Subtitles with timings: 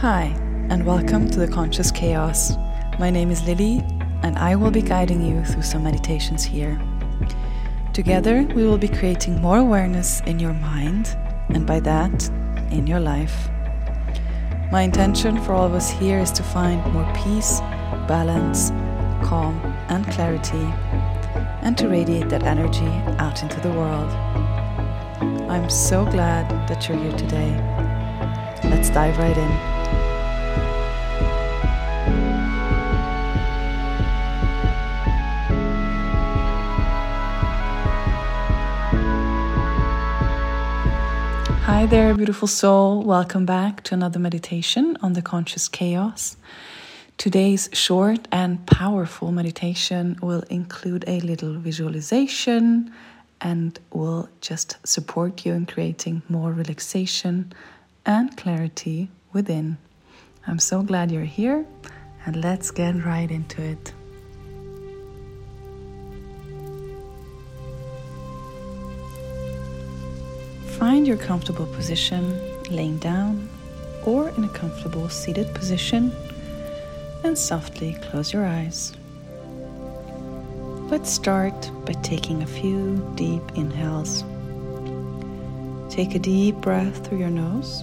[0.00, 0.26] Hi,
[0.70, 2.52] and welcome to the Conscious Chaos.
[3.00, 3.82] My name is Lili,
[4.22, 6.80] and I will be guiding you through some meditations here.
[7.92, 11.16] Together, we will be creating more awareness in your mind,
[11.48, 12.28] and by that,
[12.70, 13.48] in your life.
[14.70, 17.58] My intention for all of us here is to find more peace,
[18.06, 18.70] balance,
[19.26, 19.58] calm,
[19.88, 20.64] and clarity,
[21.62, 22.86] and to radiate that energy
[23.18, 24.12] out into the world.
[25.50, 27.50] I'm so glad that you're here today.
[28.62, 29.77] Let's dive right in.
[41.78, 43.04] Hi there, beautiful soul.
[43.04, 46.36] Welcome back to another meditation on the conscious chaos.
[47.18, 52.92] Today's short and powerful meditation will include a little visualization
[53.40, 57.52] and will just support you in creating more relaxation
[58.04, 59.78] and clarity within.
[60.48, 61.64] I'm so glad you're here,
[62.26, 63.92] and let's get right into it.
[70.78, 72.40] Find your comfortable position
[72.70, 73.48] laying down
[74.04, 76.12] or in a comfortable seated position
[77.24, 78.92] and softly close your eyes.
[80.88, 84.22] Let's start by taking a few deep inhales.
[85.92, 87.82] Take a deep breath through your nose.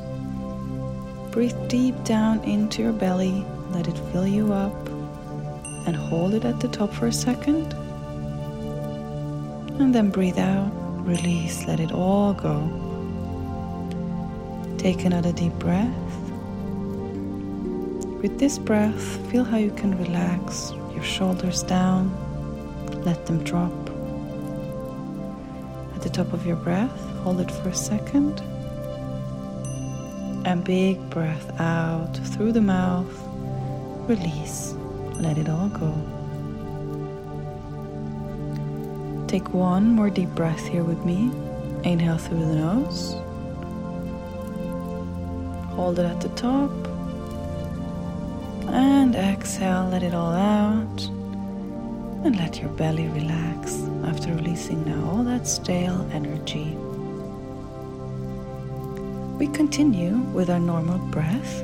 [1.32, 4.88] Breathe deep down into your belly, let it fill you up,
[5.86, 7.74] and hold it at the top for a second.
[9.82, 10.72] And then breathe out,
[11.06, 12.85] release, let it all go.
[14.86, 15.90] Take another deep breath.
[18.22, 22.12] With this breath, feel how you can relax your shoulders down,
[23.04, 23.74] let them drop.
[25.96, 28.42] At the top of your breath, hold it for a second.
[30.46, 33.12] And big breath out through the mouth.
[34.08, 34.76] Release.
[35.16, 35.92] Let it all go.
[39.28, 41.32] Take one more deep breath here with me.
[41.84, 43.16] Inhale through the nose.
[45.76, 46.72] Hold it at the top.
[48.70, 51.04] And exhale, let it all out.
[52.26, 56.76] And let your belly relax after releasing now all that stale energy.
[59.38, 61.64] We continue with our normal breath,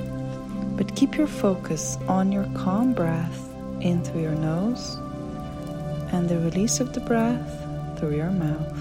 [0.75, 3.47] but keep your focus on your calm breath
[3.79, 4.97] in through your nose
[6.11, 7.49] and the release of the breath
[7.97, 8.77] through your mouth.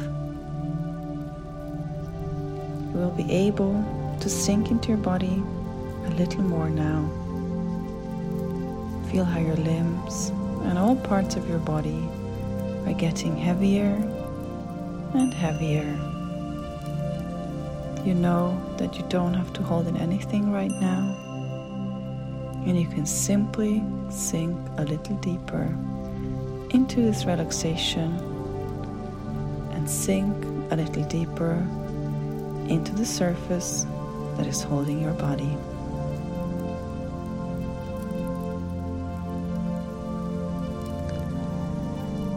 [2.92, 3.74] You will be able
[4.20, 5.42] to sink into your body
[6.06, 7.08] a little more now.
[9.10, 10.28] Feel how your limbs
[10.64, 12.08] and all parts of your body
[12.86, 13.92] are getting heavier
[15.14, 15.98] and heavier.
[18.04, 21.16] You know that you don't have to hold in anything right now,
[22.66, 25.74] and you can simply sink a little deeper
[26.70, 28.14] into this relaxation
[29.72, 30.34] and sink
[30.70, 31.66] a little deeper
[32.68, 33.86] into the surface
[34.36, 35.56] that is holding your body.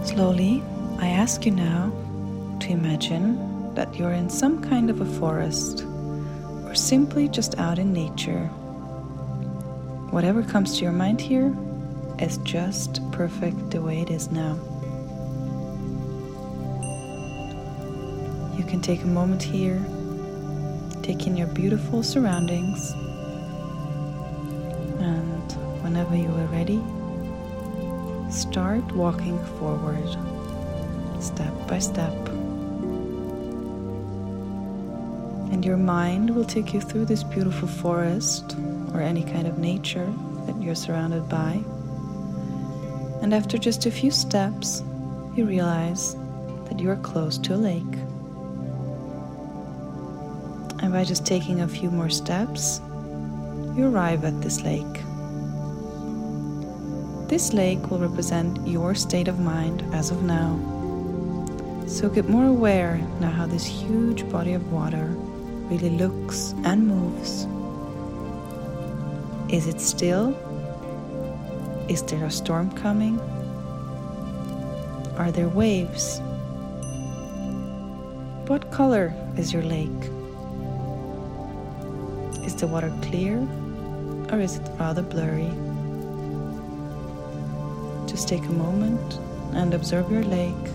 [0.05, 0.61] Slowly,
[0.99, 1.91] I ask you now
[2.59, 5.85] to imagine that you're in some kind of a forest
[6.65, 8.47] or simply just out in nature.
[10.11, 11.55] Whatever comes to your mind here
[12.19, 14.53] is just perfect the way it is now.
[18.57, 19.83] You can take a moment here
[21.03, 22.91] Take in your beautiful surroundings.
[25.01, 25.51] And
[25.83, 26.81] whenever you are ready,
[28.31, 30.07] start walking forward,
[31.21, 32.13] step by step.
[35.51, 38.55] And your mind will take you through this beautiful forest
[38.93, 40.11] or any kind of nature
[40.45, 41.61] that you're surrounded by.
[43.21, 44.83] And after just a few steps,
[45.35, 46.15] you realize
[46.69, 47.97] that you are close to a lake.
[50.83, 52.81] And by just taking a few more steps,
[53.73, 54.95] you arrive at this lake.
[57.29, 60.59] This lake will represent your state of mind as of now.
[61.87, 65.05] So get more aware now how this huge body of water
[65.71, 67.47] really looks and moves.
[69.53, 70.35] Is it still?
[71.87, 73.21] Is there a storm coming?
[75.17, 76.19] Are there waves?
[78.49, 79.89] What color is your lake?
[82.63, 83.45] The water clear
[84.31, 85.51] or is it rather blurry?
[88.07, 89.19] Just take a moment
[89.51, 90.65] and observe your lake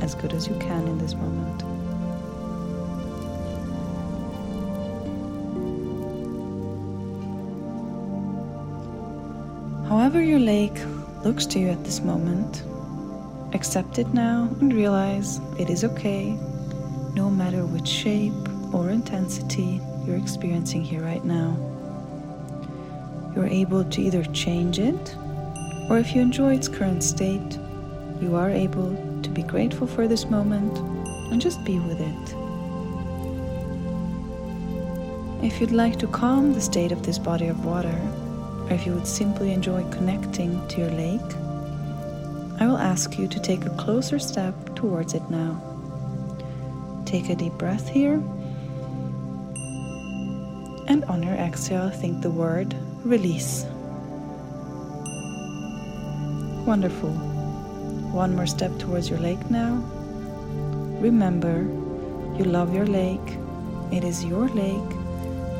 [0.00, 1.60] as good as you can in this moment.
[9.90, 10.80] However, your lake
[11.22, 12.62] looks to you at this moment,
[13.52, 16.30] accept it now and realize it is okay,
[17.12, 18.32] no matter which shape
[18.72, 21.56] or intensity you're experiencing here right now.
[23.34, 25.16] You're able to either change it,
[25.90, 27.58] or if you enjoy its current state,
[28.20, 30.78] you are able to be grateful for this moment
[31.30, 32.34] and just be with it.
[35.44, 38.00] If you'd like to calm the state of this body of water,
[38.64, 41.20] or if you would simply enjoy connecting to your lake,
[42.58, 45.60] I will ask you to take a closer step towards it now.
[47.04, 48.22] Take a deep breath here,
[50.88, 52.74] and on your exhale, think the word
[53.04, 53.64] release.
[56.66, 57.10] Wonderful.
[58.12, 59.74] One more step towards your lake now.
[61.00, 61.62] Remember,
[62.38, 63.38] you love your lake.
[63.92, 64.92] It is your lake,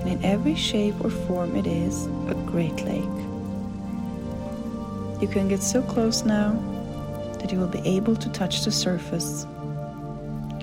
[0.00, 3.16] and in every shape or form, it is a great lake.
[5.20, 6.52] You can get so close now
[7.38, 9.46] that you will be able to touch the surface.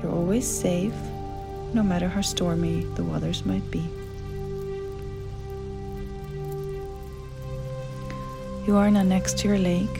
[0.02, 0.94] You're always safe,
[1.74, 3.88] no matter how stormy the waters might be.
[8.66, 10.00] You are now next to your lake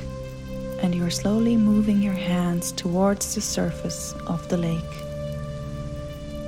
[0.82, 4.94] and you are slowly moving your hands towards the surface of the lake.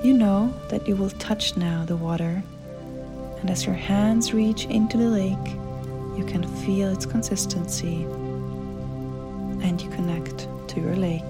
[0.02, 2.42] You know that you will touch now the water,
[3.40, 5.48] and as your hands reach into the lake,
[6.18, 8.04] you can feel its consistency
[9.64, 11.22] and you connect to your lake.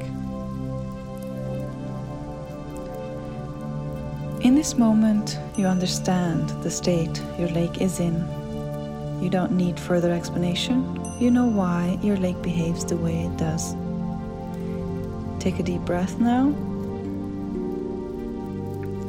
[4.44, 8.45] In this moment, you understand the state your lake is in.
[9.26, 13.74] You don't need further explanation you know why your lake behaves the way it does.
[15.40, 16.48] Take a deep breath now.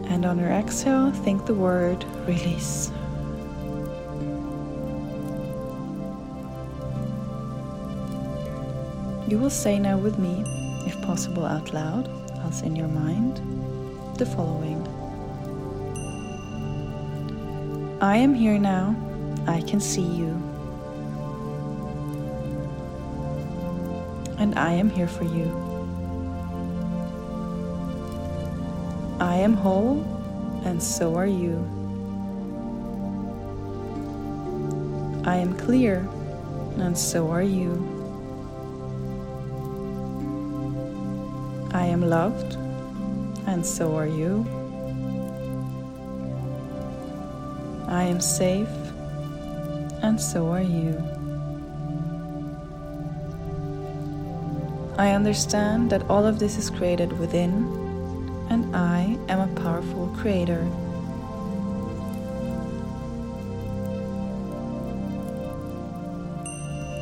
[0.08, 2.92] And on your exhale, think the word release.
[9.28, 10.44] You will say now with me,
[10.86, 12.08] if possible out loud,
[12.44, 13.38] else in your mind,
[14.16, 14.80] the following
[18.00, 18.94] I am here now,
[19.46, 20.42] I can see you.
[24.38, 25.48] and I am here for you.
[29.18, 30.02] I am whole,
[30.64, 31.56] and so are you.
[35.24, 36.06] I am clear,
[36.76, 37.72] and so are you.
[41.72, 42.54] I am loved,
[43.46, 44.44] and so are you.
[47.88, 48.68] I am safe,
[50.06, 50.94] and so are you.
[54.96, 57.52] I understand that all of this is created within,
[58.48, 60.60] and I am a powerful creator.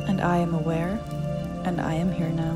[0.09, 0.99] And I am aware,
[1.63, 2.55] and I am here now.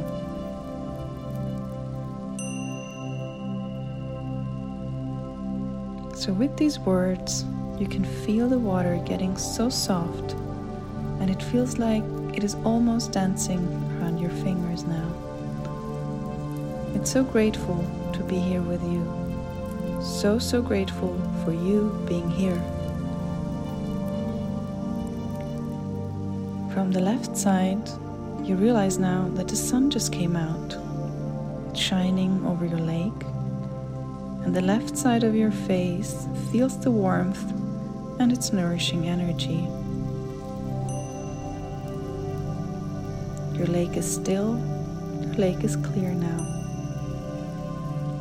[6.15, 7.45] So, with these words,
[7.79, 10.33] you can feel the water getting so soft,
[11.21, 12.03] and it feels like
[12.33, 15.09] it is almost dancing around your fingers now.
[16.93, 19.05] It's so grateful to be here with you.
[20.01, 22.61] So, so grateful for you being here.
[26.73, 27.89] From the left side,
[28.43, 30.77] you realize now that the sun just came out,
[31.77, 33.23] shining over your lake,
[34.43, 37.58] and the left side of your face feels the warmth
[38.19, 39.67] and its nourishing energy.
[43.57, 44.57] Your lake is still,
[45.21, 46.59] your lake is clear now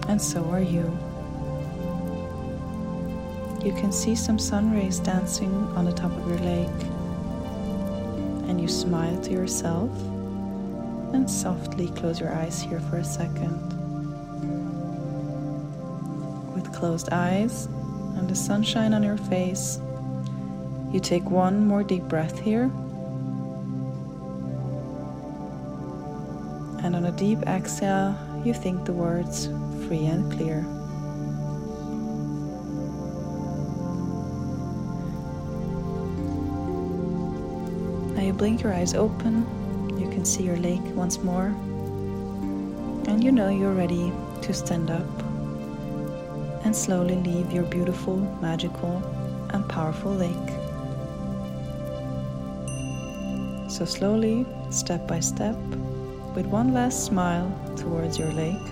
[0.09, 0.85] and so are you.
[3.63, 6.83] You can see some sun rays dancing on the top of your lake,
[8.49, 9.91] and you smile to yourself
[11.13, 13.57] and softly close your eyes here for a second.
[16.55, 17.67] With closed eyes
[18.17, 19.81] and the sunshine on your face,
[20.93, 22.71] you take one more deep breath here.
[26.83, 29.47] And on a deep exhale, you think the words
[29.87, 30.63] free and clear.
[38.15, 39.45] Now you blink your eyes open,
[39.99, 41.49] you can see your lake once more,
[43.07, 45.07] and you know you're ready to stand up
[46.65, 49.03] and slowly leave your beautiful, magical,
[49.51, 50.58] and powerful lake.
[53.79, 55.55] So, slowly, step by step,
[56.35, 58.67] with one last smile towards your lake,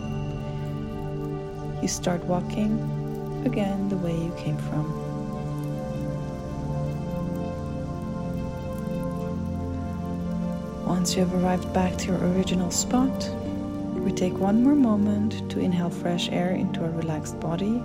[1.80, 2.72] you start walking
[3.46, 4.84] again the way you came from.
[10.84, 13.30] Once you have arrived back to your original spot,
[13.94, 17.80] we take one more moment to inhale fresh air into a relaxed body.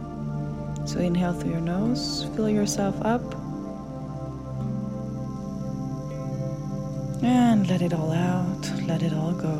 [0.85, 3.21] So inhale through your nose, fill yourself up,
[7.21, 9.57] and let it all out, let it all go.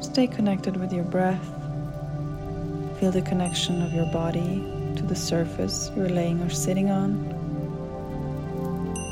[0.00, 1.44] Stay connected with your breath.
[2.98, 4.64] Feel the connection of your body
[4.96, 7.10] to the surface you're laying or sitting on.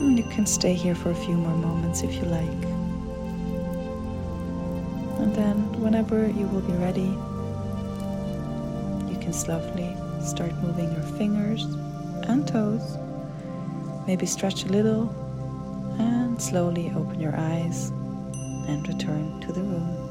[0.00, 2.64] And you can stay here for a few more moments if you like.
[5.20, 7.12] And then, whenever you will be ready,
[9.12, 11.64] you can slowly start moving your fingers
[12.28, 12.96] and toes.
[14.06, 15.14] Maybe stretch a little
[15.98, 17.90] and slowly open your eyes
[18.68, 20.03] and return to the room.